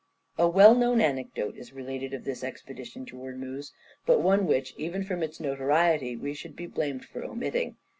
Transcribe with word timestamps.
A 0.39 0.49
well 0.49 0.73
known 0.73 0.99
anecdote 0.99 1.55
is 1.55 1.73
related 1.73 2.11
of 2.11 2.23
this 2.23 2.43
expedition 2.43 3.05
to 3.05 3.17
Ormuz, 3.19 3.71
but 4.07 4.19
one 4.19 4.47
which, 4.47 4.73
even 4.75 5.03
from 5.03 5.21
its 5.21 5.39
notoriety, 5.39 6.15
we 6.15 6.33
should 6.33 6.55
be 6.55 6.65
blamed 6.65 7.05
for 7.05 7.23
omitting. 7.23 7.75